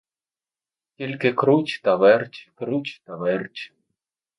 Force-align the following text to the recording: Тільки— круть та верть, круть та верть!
Тільки— 0.97 1.33
круть 1.33 1.81
та 1.83 1.95
верть, 1.95 2.51
круть 2.55 3.01
та 3.05 3.15
верть! 3.15 3.73